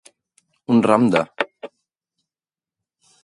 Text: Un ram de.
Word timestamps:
Un 0.75 0.79
ram 0.87 1.05
de. 1.15 1.21